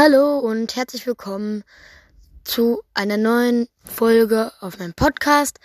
[0.00, 1.64] Hallo und herzlich willkommen
[2.44, 5.58] zu einer neuen Folge auf meinem Podcast.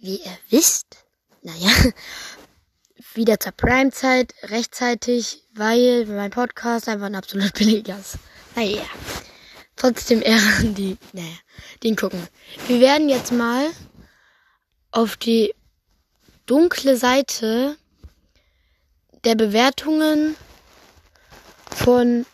[0.00, 1.04] Wie ihr wisst,
[1.42, 1.68] naja,
[3.12, 8.16] wieder zur Primezeit, rechtzeitig, weil mein Podcast einfach ein absolut billiger ist.
[8.56, 8.80] Naja,
[9.76, 11.36] trotzdem eher die, naja,
[11.82, 12.26] den gucken.
[12.66, 13.66] Wir werden jetzt mal
[14.92, 15.52] auf die
[16.46, 17.76] dunkle Seite
[19.24, 20.36] der Bewertungen
[21.76, 22.24] von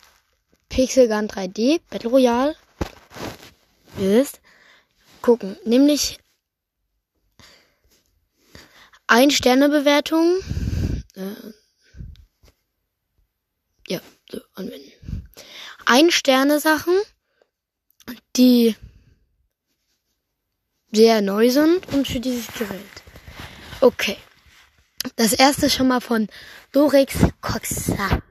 [0.71, 2.57] Pixel Gun 3D Battle Royale
[3.99, 4.41] ist
[5.21, 6.19] gucken, nämlich
[9.07, 10.41] ein Sterne Bewertung
[11.17, 11.53] äh,
[13.89, 14.01] ja,
[14.31, 15.27] so anwenden.
[15.85, 16.95] Ein Sterne Sachen,
[18.37, 18.77] die
[20.93, 22.81] sehr neu sind und für dieses Gerät.
[23.81, 24.17] Okay.
[25.17, 26.29] Das erste schon mal von
[26.73, 28.23] Dorix Coxa.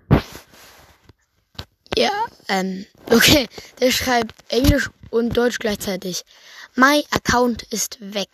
[2.00, 3.50] Ja, ähm, okay.
[3.82, 6.24] Der schreibt Englisch und Deutsch gleichzeitig.
[6.76, 8.30] My Account ist weg.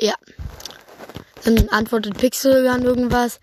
[0.00, 0.14] Ja.
[1.42, 3.40] Dann antwortet Pixel an irgendwas.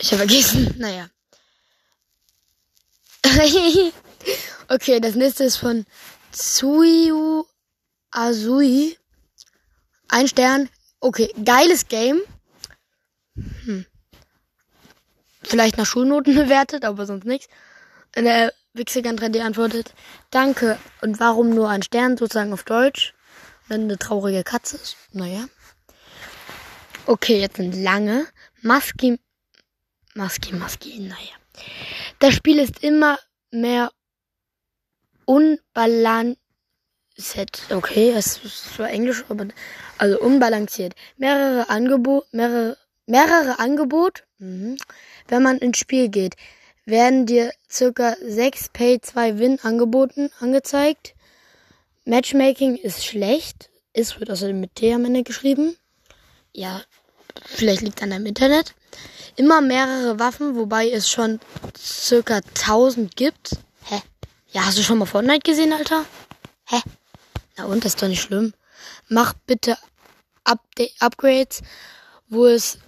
[0.00, 0.74] Ich habe vergessen.
[0.78, 1.08] Naja.
[4.68, 5.86] okay, das nächste ist von
[6.32, 7.44] Tsuyu
[8.10, 8.98] Azui.
[10.08, 10.68] Ein Stern.
[10.98, 12.20] Okay, geiles Game.
[13.36, 13.86] Hm.
[15.42, 17.48] Vielleicht nach Schulnoten bewertet, aber sonst nichts.
[18.14, 19.94] Der Wixigan 3D antwortet,
[20.30, 20.78] danke.
[21.00, 23.14] Und warum nur ein Stern, sozusagen auf Deutsch?
[23.68, 24.96] Wenn eine traurige Katze ist.
[25.12, 25.46] Naja.
[27.06, 28.26] Okay, jetzt sind lange.
[28.60, 29.18] Maski,
[30.14, 31.36] Maski, Maski, naja.
[32.18, 33.18] Das Spiel ist immer
[33.50, 33.90] mehr
[35.24, 36.36] unbalanciert.
[37.70, 39.48] Okay, es ist zwar Englisch, aber
[39.98, 40.94] also unbalanciert.
[41.16, 42.76] Mehrere Angebot, mehrere,
[43.06, 44.76] mehrere Angebot, mhm.
[45.28, 46.36] wenn man ins Spiel geht,
[46.84, 51.14] werden dir circa 6 Pay 2 Win angeboten, angezeigt.
[52.04, 53.70] Matchmaking ist schlecht.
[53.92, 55.76] Ist wird außerdem mit T am Ende geschrieben.
[56.52, 56.82] Ja,
[57.44, 58.74] vielleicht liegt an deinem Internet.
[59.36, 61.40] Immer mehrere Waffen, wobei es schon
[61.76, 63.56] circa 1000 gibt.
[63.84, 64.00] Hä?
[64.50, 66.04] Ja, hast du schon mal Fortnite gesehen, Alter?
[66.66, 66.80] Hä?
[67.56, 68.52] Na und, das ist doch nicht schlimm.
[69.08, 69.76] Mach bitte
[70.44, 71.62] Update Upgrades,
[72.28, 72.78] wo es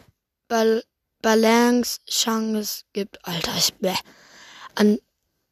[0.55, 0.85] Bal
[1.21, 3.19] Balance Chance gibt.
[3.27, 3.97] Alter, ich bäh.
[4.77, 4.99] An,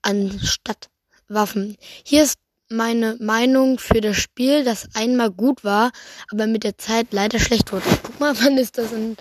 [0.01, 0.91] anstatt
[1.27, 1.77] Waffen.
[2.05, 5.91] Hier ist meine Meinung für das Spiel, das einmal gut war,
[6.31, 7.85] aber mit der Zeit leider schlecht wurde.
[8.05, 9.17] Guck mal, wann ist das in.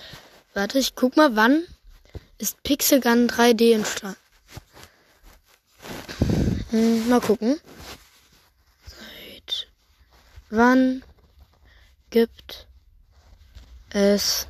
[0.53, 1.63] Warte, ich guck mal, wann
[2.37, 4.19] ist Pixel Gun 3D entstanden?
[6.69, 7.59] Hm, mal gucken.
[8.85, 9.67] Seit
[10.51, 11.03] wann
[12.11, 12.67] gibt
[13.89, 14.45] es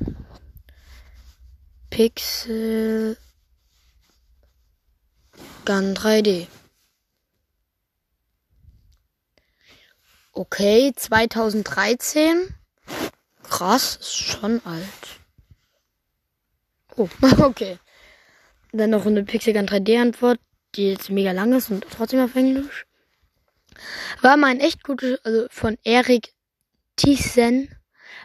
[1.92, 3.18] Pixel
[5.66, 6.46] Gun 3D?
[10.32, 12.54] Okay, 2013.
[13.42, 14.86] Krass, ist schon alt.
[16.96, 17.10] Oh,
[17.40, 17.78] okay.
[18.72, 20.40] Dann noch eine Pixel Gun 3D Antwort,
[20.74, 22.86] die jetzt mega lang ist und trotzdem auf Englisch.
[24.22, 26.32] War mal ein echt gutes, also von Erik
[26.96, 27.68] Thyssen,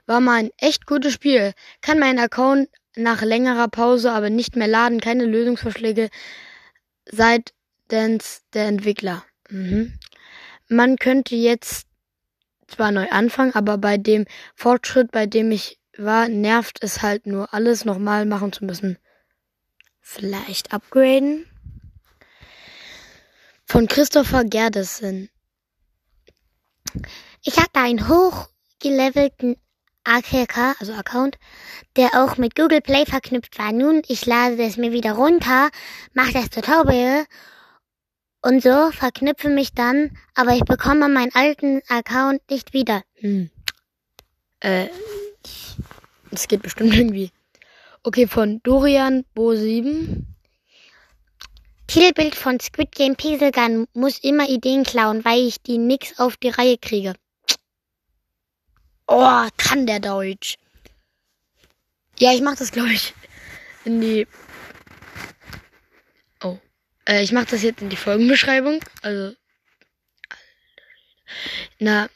[0.06, 1.54] war mal ein echt gutes Spiel.
[1.82, 6.10] Kann mein Account nach längerer Pause aber nicht mehr laden, keine Lösungsvorschläge
[7.06, 9.24] seitens der Entwickler.
[9.50, 10.00] Mhm.
[10.68, 11.88] Man könnte jetzt
[12.68, 14.26] zwar neu anfangen, aber bei dem
[14.56, 18.98] Fortschritt, bei dem ich war, nervt es halt nur, alles nochmal machen zu müssen.
[20.02, 21.46] Vielleicht upgraden?
[23.66, 25.30] Von Christopher Gerdessen.
[27.44, 29.58] Ich hatte einen hochgelevelten
[30.08, 31.38] AKK, also Account,
[31.96, 33.72] der auch mit Google Play verknüpft war.
[33.72, 35.70] Nun, ich lade es mir wieder runter,
[36.14, 37.26] mache das Tutorial
[38.42, 43.04] und so verknüpfe mich dann, aber ich bekomme meinen alten Account nicht wieder.
[43.16, 43.50] Hm.
[44.62, 44.88] Äh,
[46.32, 47.32] das geht bestimmt irgendwie.
[48.04, 50.26] Okay, von Dorian Bo 7.
[51.88, 56.38] Titelbild von Squid Game Pixel Gun muss immer Ideen klauen, weil ich die nix auf
[56.38, 57.16] die Reihe kriege.
[59.08, 60.58] Oh, kann der Deutsch.
[62.20, 63.14] Ja, ich mach das, glaube ich,
[63.86, 64.28] in die.
[66.44, 66.58] Oh.
[67.06, 68.80] Äh, ich mach das jetzt in die Folgenbeschreibung.
[69.02, 69.36] Also.
[71.80, 72.10] Na.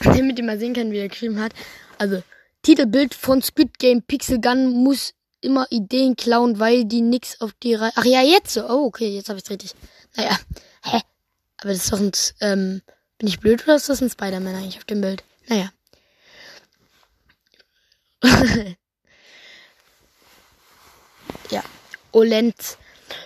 [0.00, 1.52] Damit ihr mal sehen kann, wie er geschrieben hat.
[1.98, 2.22] Also,
[2.62, 7.74] Titelbild von Squid Game Pixel Gun muss immer Ideen klauen, weil die nix auf die
[7.74, 7.92] Reihe.
[7.96, 8.68] Ach ja, jetzt so.
[8.68, 9.74] Oh, okay, jetzt habe ich's richtig.
[10.16, 10.38] Naja.
[10.84, 11.00] Hä?
[11.58, 12.12] Aber das ist doch ein.
[12.40, 12.82] Ähm,
[13.18, 15.22] bin ich blöd oder ist das ein Spider-Man eigentlich auf dem Bild?
[15.48, 15.70] Naja.
[21.50, 21.62] ja.
[22.12, 22.78] Olenz.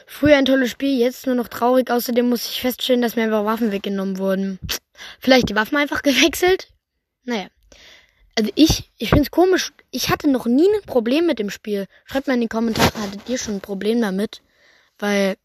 [0.06, 1.90] Früher ein tolles Spiel, jetzt nur noch traurig.
[1.90, 4.58] Außerdem muss ich feststellen, dass mir einfach Waffen weggenommen wurden.
[5.20, 6.68] Vielleicht die Waffen einfach gewechselt?
[7.24, 7.48] Naja.
[8.38, 9.72] Also ich, ich find's komisch.
[9.90, 11.86] Ich hatte noch nie ein Problem mit dem Spiel.
[12.04, 14.42] Schreibt mal in die Kommentare, hattet ihr schon ein Problem damit?
[14.98, 15.36] Weil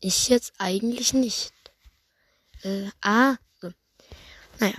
[0.00, 1.52] ich jetzt eigentlich nicht.
[2.62, 3.70] Äh, ah, so.
[4.60, 4.74] Naja.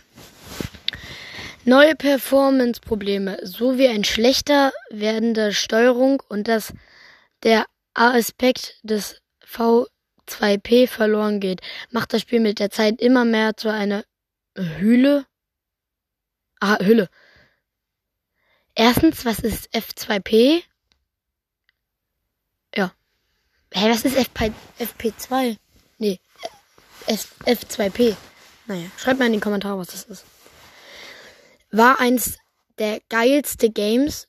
[1.68, 6.74] Neue Performance-Probleme sowie ein schlechter werdender Steuerung und dass
[7.42, 7.66] der
[7.96, 14.06] Aspekt des V2P verloren geht, macht das Spiel mit der Zeit immer mehr zu einer
[14.56, 15.26] Hülle.
[16.60, 17.10] Ah, Hülle.
[18.76, 20.62] Erstens, was ist F2P?
[22.76, 22.94] Ja.
[23.74, 25.58] Hä, was ist FP, FP2?
[25.98, 26.20] Nee,
[27.08, 28.16] F, F2P.
[28.68, 30.26] Naja, schreibt mal in die Kommentare, was das ist.
[31.72, 32.38] War eins
[32.78, 34.28] der geilste Games,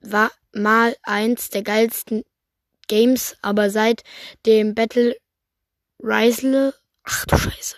[0.00, 2.24] war mal eins der geilsten
[2.88, 4.02] Games, aber seit
[4.46, 5.16] dem Battle
[6.02, 6.74] Risle,
[7.04, 7.76] ach du Scheiße,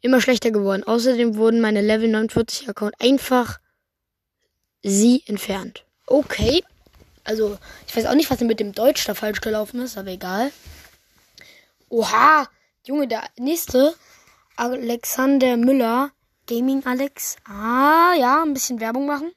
[0.00, 0.84] immer schlechter geworden.
[0.84, 3.58] Außerdem wurden meine Level 49 Account einfach
[4.82, 5.84] sie entfernt.
[6.06, 6.62] Okay.
[7.24, 10.52] Also, ich weiß auch nicht, was mit dem Deutsch da falsch gelaufen ist, aber egal.
[11.88, 12.48] Oha!
[12.84, 13.94] Junge, der nächste.
[14.56, 16.10] Alexander Müller.
[16.46, 17.36] Gaming Alex.
[17.44, 19.32] Ah, ja, ein bisschen Werbung machen.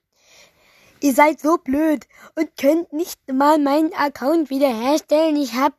[1.01, 5.35] Ihr seid so blöd und könnt nicht mal meinen Account wiederherstellen.
[5.35, 5.73] Ich hab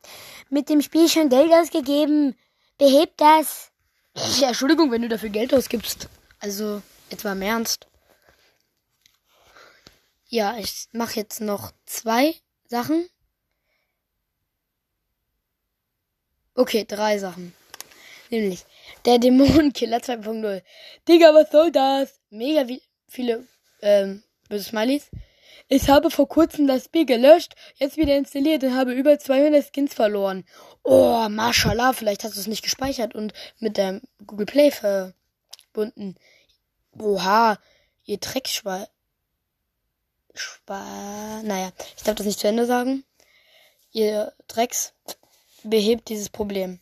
[0.49, 2.35] mit dem Spiel schon Geld ausgegeben.
[2.77, 3.71] Behebt das.
[4.39, 6.07] Ja, Entschuldigung, wenn du dafür Geld ausgibst.
[6.39, 6.81] Also,
[7.23, 7.87] mal im Ernst.
[10.29, 12.35] Ja, ich mache jetzt noch zwei
[12.67, 13.09] Sachen.
[16.53, 17.53] Okay, drei Sachen.
[18.29, 18.65] Nämlich
[19.05, 20.61] der Dämonenkiller 2.0.
[21.07, 22.19] Digga, was soll das?
[22.29, 23.47] Mega wie viele
[23.81, 25.09] ähm, böse Smileys.
[25.69, 29.93] Ich habe vor kurzem das Spiel gelöscht, jetzt wieder installiert und habe über 200 Skins
[29.93, 30.45] verloren.
[30.83, 36.15] Oh, mashallah, vielleicht hast du es nicht gespeichert und mit dem Google Play verbunden.
[36.97, 37.57] Oha,
[38.05, 38.85] ihr Dreckschwein.
[40.33, 43.03] Spa naja, ich darf das nicht zu Ende sagen.
[43.91, 44.93] Ihr Drecks
[45.63, 46.79] behebt dieses Problem.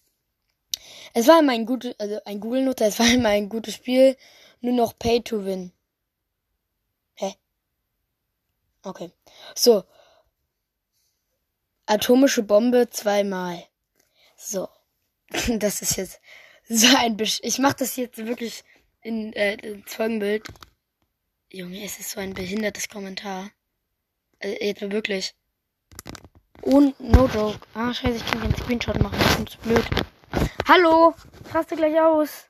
[1.18, 4.18] Es war immer ein gutes, also ein Google-Nutzer, es war immer ein gutes Spiel,
[4.60, 5.72] nur noch Pay to Win.
[7.16, 7.36] Hä?
[8.84, 9.12] Okay.
[9.56, 9.86] So.
[11.86, 13.66] Atomische Bombe zweimal.
[14.36, 14.68] So.
[15.60, 16.20] Das ist jetzt
[16.68, 18.64] so ein Besch Ich mach das jetzt wirklich
[19.02, 20.46] in, äh, ins Folgenbild.
[21.50, 23.52] Junge, es ist so ein behindertes Kommentar.
[24.40, 25.34] Äh, jetzt wirklich.
[26.62, 27.60] Und no joke.
[27.74, 29.18] Ah, scheiße, ich kann keinen Screenshot machen.
[29.18, 29.86] Das ist blöd.
[30.68, 31.14] Hallo,
[31.46, 32.50] ich raste gleich aus.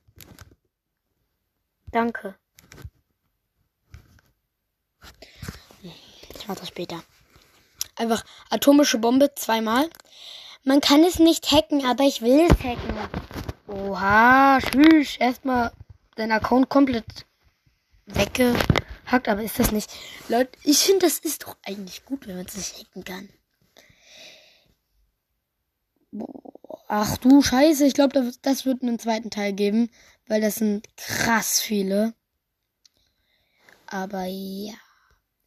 [1.92, 2.36] Danke.
[5.82, 7.04] Ich mach das später.
[7.96, 9.90] Einfach atomische Bombe zweimal.
[10.64, 12.98] Man kann es nicht hacken, aber ich will es hacken.
[13.68, 15.18] Oha, tschüss.
[15.18, 15.72] Erstmal
[16.16, 17.26] dein Account komplett
[18.06, 19.92] weggehackt, aber ist das nicht.
[20.28, 23.30] Leute, ich finde, das ist doch eigentlich gut, wenn man es nicht hacken kann.
[26.98, 29.90] Ach du Scheiße, ich glaube, das, wird einen zweiten Teil geben,
[30.28, 32.14] weil das sind krass viele.
[33.86, 34.76] Aber ja,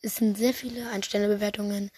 [0.02, 1.90] es sind sehr viele Einstellbewertungen.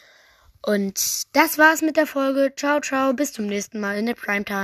[0.64, 2.52] Und das war's mit der Folge.
[2.54, 4.58] Ciao, ciao, bis zum nächsten Mal in der Primetime.